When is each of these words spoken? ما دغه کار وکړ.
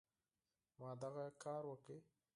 ما 0.79 0.91
دغه 1.03 1.25
کار 1.43 1.63
وکړ. 1.67 1.97